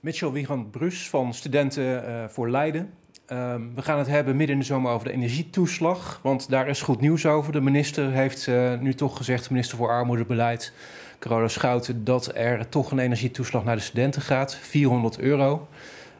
Mitchell 0.00 0.30
Wiegand 0.30 0.70
Brus 0.70 1.08
van 1.08 1.34
Studenten 1.34 2.04
uh, 2.08 2.24
voor 2.28 2.50
Leiden. 2.50 2.90
Ehm, 3.26 3.60
we 3.74 3.82
gaan 3.82 3.98
het 3.98 4.06
hebben 4.06 4.36
midden 4.36 4.54
in 4.54 4.60
de 4.60 4.66
zomer 4.66 4.92
over 4.92 5.06
de 5.06 5.12
energietoeslag. 5.12 6.20
Want 6.22 6.50
daar 6.50 6.68
is 6.68 6.82
goed 6.82 7.00
nieuws 7.00 7.26
over. 7.26 7.52
De 7.52 7.60
minister 7.60 8.10
heeft 8.10 8.46
uh, 8.46 8.78
nu 8.80 8.94
toch 8.94 9.16
gezegd, 9.16 9.50
minister 9.50 9.76
voor 9.76 9.88
Armoedebeleid, 9.88 10.72
Carola 11.18 11.48
Schouten, 11.48 12.04
dat 12.04 12.30
er 12.34 12.68
toch 12.68 12.90
een 12.90 12.98
energietoeslag 12.98 13.64
naar 13.64 13.76
de 13.76 13.82
studenten 13.82 14.22
gaat. 14.22 14.56
400 14.56 15.18
euro 15.18 15.68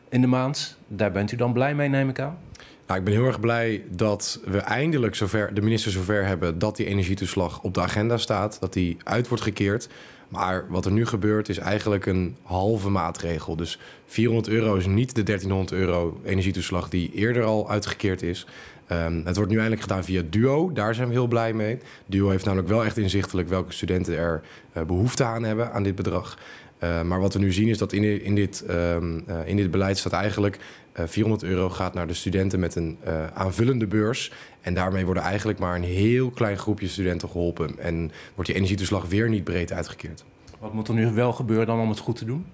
in 0.09 0.21
de 0.21 0.27
maand. 0.27 0.79
Daar 0.89 1.13
bent 1.13 1.33
u 1.33 1.37
dan 1.37 1.53
blij 1.53 1.75
mee, 1.75 1.89
neem 1.89 2.09
ik 2.09 2.21
aan? 2.21 2.39
Nou, 2.87 2.99
ik 2.99 3.05
ben 3.05 3.15
heel 3.15 3.27
erg 3.27 3.41
blij 3.41 3.83
dat 3.91 4.41
we 4.45 4.59
eindelijk 4.59 5.15
zover, 5.15 5.55
de 5.55 5.63
minister 5.63 5.93
zover 5.93 6.27
hebben 6.27 6.59
dat 6.59 6.77
die 6.77 6.87
energietoeslag 6.87 7.63
op 7.63 7.75
de 7.75 7.81
agenda 7.81 8.17
staat. 8.17 8.61
Dat 8.61 8.73
die 8.73 8.97
uit 9.05 9.29
wordt 9.29 9.43
gekeerd. 9.43 9.89
Maar 10.29 10.67
wat 10.69 10.85
er 10.85 10.93
nu 10.93 11.07
gebeurt 11.07 11.49
is 11.49 11.59
eigenlijk 11.59 12.07
een 12.07 12.37
halve 12.43 12.89
maatregel. 12.89 13.57
Dus 13.57 13.79
400 14.07 14.49
euro 14.49 14.75
is 14.75 14.87
niet 14.87 15.15
de 15.15 15.23
1300 15.23 15.81
euro 15.81 16.21
energietoeslag 16.25 16.89
die 16.89 17.13
eerder 17.13 17.45
al 17.45 17.71
uitgekeerd 17.71 18.23
is. 18.23 18.47
Um, 18.93 19.23
het 19.25 19.37
wordt 19.37 19.51
nu 19.51 19.57
eindelijk 19.57 19.83
gedaan 19.83 20.05
via 20.05 20.23
Duo. 20.31 20.73
Daar 20.73 20.95
zijn 20.95 21.09
we 21.09 21.15
heel 21.15 21.27
blij 21.27 21.53
mee. 21.53 21.79
Duo 22.07 22.29
heeft 22.29 22.45
namelijk 22.45 22.69
wel 22.69 22.85
echt 22.85 22.97
inzichtelijk 22.97 23.49
welke 23.49 23.73
studenten 23.73 24.17
er 24.17 24.43
uh, 24.77 24.83
behoefte 24.83 25.25
aan 25.25 25.43
hebben 25.43 25.73
aan 25.73 25.83
dit 25.83 25.95
bedrag. 25.95 26.39
Uh, 26.83 27.03
maar 27.03 27.21
wat 27.21 27.33
we 27.33 27.39
nu 27.39 27.53
zien 27.53 27.69
is 27.69 27.79
dat 27.79 27.93
in, 27.93 28.23
in, 28.23 28.35
dit, 28.35 28.65
um, 28.71 29.25
uh, 29.29 29.49
in 29.49 29.57
dit 29.57 29.71
beleid 29.71 29.99
staat 29.99 30.13
eigenlijk 30.13 30.59
400 30.95 31.43
euro 31.51 31.71
gaat 31.71 31.95
naar 31.95 32.07
de 32.07 32.15
studenten 32.15 32.61
met 32.61 32.75
een 32.75 32.99
aanvullende 33.35 33.87
beurs. 33.87 34.33
En 34.67 34.75
daarmee 34.75 35.05
worden 35.05 35.23
eigenlijk 35.23 35.59
maar 35.59 35.77
een 35.77 35.83
heel 35.83 36.31
klein 36.31 36.59
groepje 36.59 36.89
studenten 36.89 37.29
geholpen. 37.29 37.79
En 37.79 38.13
wordt 38.35 38.51
die 38.51 38.59
energietoeslag 38.59 39.07
weer 39.07 39.29
niet 39.29 39.45
breed 39.45 39.73
uitgekeerd. 39.73 40.25
Wat 40.59 40.73
moet 40.73 40.89
er 40.89 40.95
nu 40.95 41.13
wel 41.13 41.33
gebeuren 41.33 41.67
dan 41.67 41.81
om 41.81 41.89
het 41.89 41.99
goed 41.99 42.17
te 42.17 42.25
doen? 42.25 42.47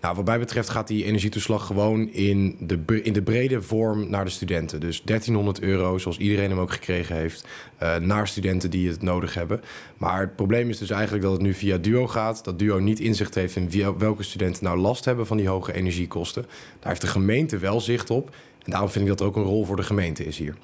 Nou, 0.00 0.16
wat 0.16 0.24
mij 0.24 0.38
betreft 0.38 0.68
gaat 0.68 0.86
die 0.86 1.04
energietoeslag 1.04 1.66
gewoon 1.66 2.08
in 2.08 2.56
de, 2.60 3.02
in 3.02 3.12
de 3.12 3.22
brede 3.22 3.62
vorm 3.62 4.10
naar 4.10 4.24
de 4.24 4.30
studenten. 4.30 4.80
Dus 4.80 5.02
1300 5.02 5.60
euro, 5.60 5.98
zoals 5.98 6.18
iedereen 6.18 6.50
hem 6.50 6.58
ook 6.58 6.72
gekregen 6.72 7.16
heeft, 7.16 7.46
uh, 7.82 7.96
naar 7.96 8.28
studenten 8.28 8.70
die 8.70 8.88
het 8.88 9.02
nodig 9.02 9.34
hebben. 9.34 9.60
Maar 9.96 10.20
het 10.20 10.36
probleem 10.36 10.68
is 10.68 10.78
dus 10.78 10.90
eigenlijk 10.90 11.22
dat 11.22 11.32
het 11.32 11.42
nu 11.42 11.54
via 11.54 11.76
Duo 11.78 12.06
gaat. 12.06 12.44
Dat 12.44 12.58
Duo 12.58 12.78
niet 12.78 13.00
inzicht 13.00 13.34
heeft 13.34 13.56
in 13.56 13.98
welke 13.98 14.22
studenten 14.22 14.64
nou 14.64 14.78
last 14.78 15.04
hebben 15.04 15.26
van 15.26 15.36
die 15.36 15.48
hoge 15.48 15.72
energiekosten. 15.72 16.42
Daar 16.78 16.88
heeft 16.88 17.00
de 17.00 17.06
gemeente 17.06 17.58
wel 17.58 17.80
zicht 17.80 18.10
op. 18.10 18.34
En 18.64 18.70
daarom 18.70 18.90
vind 18.90 19.04
ik 19.04 19.16
dat 19.16 19.26
ook 19.26 19.36
een 19.36 19.42
rol 19.42 19.64
voor 19.64 19.76
de 19.76 19.82
gemeente 19.82 20.24
is 20.26 20.38
hier. 20.38 20.54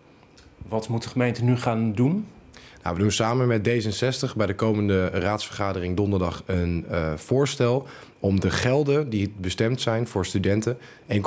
Wat 0.75 0.89
moet 0.89 1.03
de 1.03 1.09
gemeente 1.09 1.45
nu 1.45 1.57
gaan 1.57 1.93
doen? 1.93 2.27
Nou, 2.83 2.97
we 2.97 3.03
doen 3.03 3.11
samen 3.11 3.47
met 3.47 3.69
D66 3.69 4.37
bij 4.37 4.47
de 4.47 4.55
komende 4.55 5.07
raadsvergadering 5.07 5.97
donderdag 5.97 6.43
een 6.47 6.85
uh, 6.91 7.13
voorstel 7.17 7.87
om 8.25 8.41
de 8.41 8.51
gelden 8.51 9.11
die 9.11 9.33
bestemd 9.37 9.81
zijn 9.81 10.07
voor 10.07 10.27
studenten, 10.27 10.77
1,26 11.09 11.19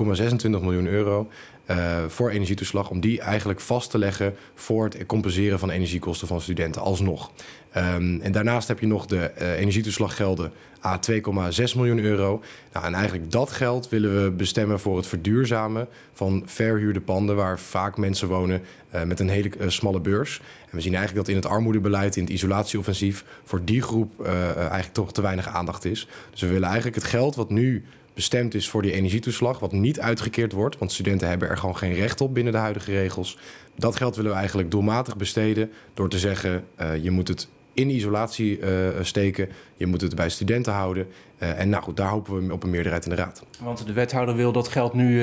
miljoen 0.50 0.88
euro, 0.88 1.28
uh, 1.72 1.98
voor 2.08 2.30
energietoeslag, 2.30 2.90
om 2.90 3.00
die 3.00 3.22
eigenlijk 3.22 3.60
vast 3.60 3.92
te 3.92 3.98
leggen 3.98 4.36
voor 4.56 4.84
het 4.84 5.06
compenseren 5.06 5.60
van 5.60 5.70
energiekosten 5.70 6.28
van 6.28 6.42
studenten 6.42 6.82
alsnog. 6.82 7.32
Um, 7.78 8.22
en 8.22 8.32
daarnaast 8.32 8.68
heb 8.68 8.80
je 8.80 8.88
nog 8.88 9.06
de 9.06 9.32
uh, 9.42 9.60
energietoeslaggelden 9.60 10.52
a 10.84 11.00
2,6 11.12 11.76
miljoen 11.76 12.00
euro. 12.00 12.42
Nou, 12.74 12.86
en 12.86 12.94
eigenlijk 12.94 13.32
dat 13.32 13.52
geld 13.52 13.90
willen 13.90 14.24
we 14.24 14.32
bestemmen 14.32 14.80
voor 14.80 14.98
het 14.98 15.08
verduurzamen 15.08 15.88
van 16.14 16.44
verhuurde 16.46 17.02
panden 17.02 17.36
waar 17.36 17.60
vaak 17.60 17.98
mensen 17.98 18.28
wonen 18.28 18.62
uh, 18.96 19.04
met 19.04 19.20
een 19.20 19.30
hele 19.30 19.52
smalle 19.68 20.00
beurs. 20.00 20.42
En 20.70 20.76
we 20.76 20.82
zien 20.82 20.96
eigenlijk 20.96 21.26
dat 21.26 21.36
in 21.36 21.42
het 21.42 21.52
armoedebeleid, 21.52 22.16
in 22.16 22.24
het 22.24 22.32
isolatieoffensief, 22.32 23.26
voor 23.44 23.62
die 23.64 23.82
groep 23.82 24.26
eigenlijk 24.26 24.94
toch 24.94 25.14
te 25.14 25.22
weinig 25.22 25.48
aandacht 25.48 25.86
is. 25.86 26.08
Dus 26.32 26.42
we 26.42 26.48
willen 26.48 26.68
eigenlijk 26.68 26.87
het 26.96 27.04
geld 27.04 27.36
wat 27.36 27.50
nu 27.50 27.86
bestemd 28.14 28.54
is 28.54 28.70
voor 28.70 28.82
die 28.82 28.92
energietoeslag, 28.92 29.60
wat 29.60 29.72
niet 29.72 30.00
uitgekeerd 30.00 30.52
wordt, 30.52 30.78
want 30.78 30.92
studenten 30.92 31.28
hebben 31.28 31.50
er 31.50 31.58
gewoon 31.58 31.78
geen 31.78 31.94
recht 31.94 32.22
op 32.22 32.34
binnen 32.34 32.54
de 32.54 32.60
huidige 32.60 32.92
regels. 32.92 33.38
Dat 33.76 33.96
geld 33.96 34.16
willen 34.16 34.32
we 34.32 34.38
eigenlijk 34.38 34.72
doelmatig 34.72 35.18
besteden 35.18 35.72
door 35.94 36.10
te 36.10 36.20
zeggen: 36.20 36.64
uh, 36.82 37.04
je 37.04 37.12
moet 37.12 37.28
het 37.28 37.48
in 37.74 37.90
isolatie 37.90 38.60
uh, 38.60 38.68
steken, 39.02 39.50
je 39.76 39.86
moet 39.86 40.02
het 40.02 40.16
bij 40.16 40.30
studenten 40.30 40.74
houden. 40.74 41.08
Uh, 41.40 41.60
en 41.60 41.70
nou 41.70 41.84
goed, 41.84 41.98
daar 41.98 42.10
hopen 42.10 42.48
we 42.48 42.54
op 42.54 42.64
een 42.64 42.70
meerderheid 42.70 43.04
in 43.04 43.10
de 43.10 43.16
raad. 43.16 43.44
Want 43.60 43.86
de 43.88 43.94
wethouder 43.94 44.36
wil 44.36 44.52
dat 44.52 44.68
geld 44.68 44.94
nu 44.94 45.22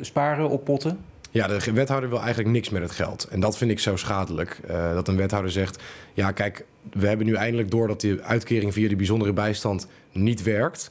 sparen, 0.00 0.48
oppotten. 0.48 0.98
Ja, 1.32 1.46
de 1.46 1.72
wethouder 1.72 2.08
wil 2.08 2.18
eigenlijk 2.18 2.48
niks 2.48 2.70
met 2.70 2.82
het 2.82 2.90
geld. 2.90 3.24
En 3.30 3.40
dat 3.40 3.56
vind 3.56 3.70
ik 3.70 3.78
zo 3.78 3.96
schadelijk. 3.96 4.60
Uh, 4.70 4.94
dat 4.94 5.08
een 5.08 5.16
wethouder 5.16 5.50
zegt: 5.50 5.82
Ja, 6.12 6.32
kijk, 6.32 6.64
we 6.92 7.06
hebben 7.06 7.26
nu 7.26 7.34
eindelijk 7.34 7.70
door 7.70 7.88
dat 7.88 8.00
die 8.00 8.20
uitkering 8.20 8.72
via 8.72 8.88
die 8.88 8.96
bijzondere 8.96 9.32
bijstand 9.32 9.86
niet 10.12 10.42
werkt. 10.42 10.90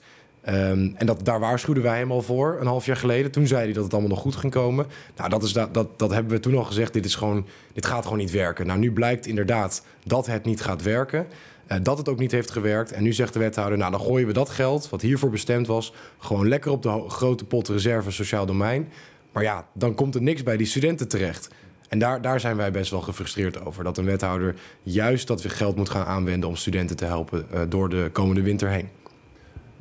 Um, 0.50 0.94
en 0.98 1.06
dat, 1.06 1.26
daar 1.26 1.40
waarschuwden 1.40 1.84
wij 1.84 1.98
hem 1.98 2.12
al 2.12 2.22
voor 2.22 2.58
een 2.60 2.68
half 2.68 2.86
jaar 2.86 2.96
geleden. 2.96 3.32
Toen 3.32 3.48
zei 3.48 3.64
hij 3.64 3.74
dat 3.74 3.84
het 3.84 3.94
allemaal 3.94 4.10
nog 4.10 4.20
goed 4.20 4.36
ging 4.36 4.54
komen. 4.54 4.86
Nou, 5.16 5.30
dat, 5.30 5.44
is 5.44 5.54
dat, 5.54 5.74
dat, 5.74 6.00
dat 6.00 6.12
hebben 6.12 6.32
we 6.32 6.40
toen 6.40 6.56
al 6.56 6.64
gezegd. 6.64 6.94
Dit, 6.94 7.06
is 7.06 7.16
gewoon, 7.16 7.46
dit 7.74 7.86
gaat 7.86 8.04
gewoon 8.04 8.18
niet 8.18 8.32
werken. 8.32 8.68
Nou, 8.68 8.80
nu 8.80 8.92
blijkt 8.92 9.26
inderdaad 9.26 9.86
dat 10.06 10.26
het 10.26 10.46
niet 10.46 10.62
gaat 10.62 10.82
werken. 10.82 11.28
Uh, 11.72 11.78
dat 11.84 11.98
het 11.98 12.10
ook 12.10 12.20
niet 12.20 12.32
heeft 12.32 12.52
gewerkt. 12.52 12.92
En 12.92 13.04
nu 13.04 13.14
zegt 13.14 13.34
de 13.34 13.40
wethouder: 13.40 13.78
Nou, 13.78 13.92
dan 13.92 14.02
gooien 14.02 14.28
we 14.28 14.34
dat 14.34 14.50
geld, 14.50 14.90
wat 14.90 15.02
hiervoor 15.02 15.30
bestemd 15.30 15.68
was, 15.68 15.94
gewoon 16.18 16.48
lekker 16.48 16.72
op 16.72 16.84
de 16.84 17.04
grote 17.08 17.46
pot 17.46 17.68
reserve 17.68 18.12
sociaal 18.12 18.46
domein. 18.46 18.90
Maar 19.32 19.44
ja, 19.44 19.68
dan 19.74 19.96
komt 19.96 20.16
er 20.16 20.22
niks 20.22 20.44
bij 20.44 20.58
die 20.58 20.68
studenten 20.68 21.08
terecht. 21.08 21.50
En 21.90 22.00
daar, 22.00 22.22
daar 22.22 22.40
zijn 22.40 22.58
wij 22.58 22.72
best 22.72 22.92
wel 22.92 23.02
gefrustreerd 23.02 23.66
over. 23.66 23.84
Dat 23.84 23.98
een 23.98 24.06
wethouder 24.06 24.56
juist 24.84 25.28
dat 25.28 25.46
geld 25.46 25.76
moet 25.76 25.90
gaan 25.90 26.06
aanwenden 26.06 26.50
om 26.50 26.56
studenten 26.56 26.96
te 26.96 27.06
helpen 27.06 27.46
uh, 27.54 27.62
door 27.70 27.90
de 27.90 28.10
komende 28.12 28.42
winter 28.42 28.70
heen. 28.70 28.90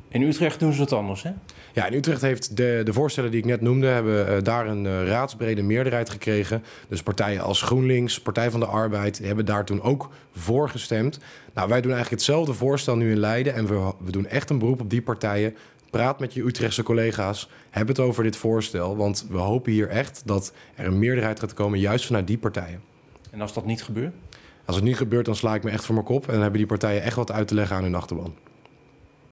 In 0.07 0.21
Utrecht 0.21 0.59
doen 0.59 0.73
ze 0.73 0.81
het 0.81 0.93
anders, 0.93 1.23
hè? 1.23 1.31
Ja, 1.73 1.85
in 1.85 1.93
Utrecht 1.93 2.21
heeft 2.21 2.57
de, 2.57 2.81
de 2.83 2.93
voorstellen 2.93 3.31
die 3.31 3.39
ik 3.39 3.45
net 3.45 3.61
noemde... 3.61 3.87
hebben 3.87 4.29
uh, 4.29 4.43
daar 4.43 4.67
een 4.67 4.85
uh, 4.85 5.07
raadsbrede 5.07 5.61
meerderheid 5.61 6.09
gekregen. 6.09 6.63
Dus 6.87 7.03
partijen 7.03 7.41
als 7.41 7.61
GroenLinks, 7.61 8.21
Partij 8.21 8.51
van 8.51 8.59
de 8.59 8.65
Arbeid... 8.65 9.17
hebben 9.17 9.45
daar 9.45 9.65
toen 9.65 9.81
ook 9.81 10.09
voor 10.35 10.69
gestemd. 10.69 11.19
Nou, 11.53 11.69
wij 11.69 11.81
doen 11.81 11.91
eigenlijk 11.91 12.21
hetzelfde 12.21 12.53
voorstel 12.53 12.95
nu 12.95 13.11
in 13.11 13.19
Leiden... 13.19 13.53
en 13.53 13.67
we, 13.67 13.93
we 13.99 14.11
doen 14.11 14.27
echt 14.27 14.49
een 14.49 14.59
beroep 14.59 14.81
op 14.81 14.89
die 14.89 15.01
partijen. 15.01 15.55
Praat 15.91 16.19
met 16.19 16.33
je 16.33 16.45
Utrechtse 16.45 16.83
collega's. 16.83 17.49
Heb 17.69 17.87
het 17.87 17.99
over 17.99 18.23
dit 18.23 18.35
voorstel. 18.35 18.97
Want 18.97 19.25
we 19.29 19.37
hopen 19.37 19.71
hier 19.71 19.87
echt 19.87 20.21
dat 20.25 20.53
er 20.75 20.85
een 20.85 20.99
meerderheid 20.99 21.39
gaat 21.39 21.53
komen... 21.53 21.79
juist 21.79 22.05
vanuit 22.05 22.27
die 22.27 22.37
partijen. 22.37 22.81
En 23.31 23.41
als 23.41 23.53
dat 23.53 23.65
niet 23.65 23.83
gebeurt? 23.83 24.13
Als 24.65 24.75
het 24.75 24.85
niet 24.85 24.97
gebeurt, 24.97 25.25
dan 25.25 25.35
sla 25.35 25.55
ik 25.55 25.63
me 25.63 25.69
echt 25.69 25.85
voor 25.85 25.95
mijn 25.95 26.05
kop... 26.05 26.25
en 26.25 26.31
dan 26.31 26.41
hebben 26.41 26.59
die 26.59 26.67
partijen 26.67 27.01
echt 27.01 27.15
wat 27.15 27.31
uit 27.31 27.47
te 27.47 27.55
leggen 27.55 27.75
aan 27.75 27.83
hun 27.83 27.95
achterban. 27.95 28.33